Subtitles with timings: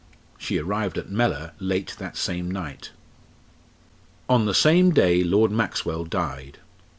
[0.39, 2.89] She arrived at Mellor late that same night.
[4.27, 6.57] On the same day Lord Maxwell died.